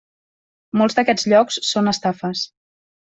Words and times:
Molts 0.81 0.95
d'aquests 0.99 1.27
llocs 1.33 1.59
són 1.73 1.91
estafes. 1.93 2.43